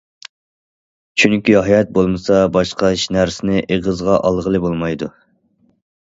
[1.23, 5.11] چۈنكى ھايات بولمىسا، باشقا ھېچ نەرسىنى ئېغىزغا ئالغىلى بولمايدۇ.